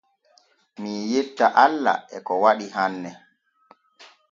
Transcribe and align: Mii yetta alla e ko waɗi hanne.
Mii 0.81 1.03
yetta 1.11 1.45
alla 1.65 1.93
e 2.15 2.17
ko 2.27 2.33
waɗi 2.43 2.67
hanne. 2.75 3.09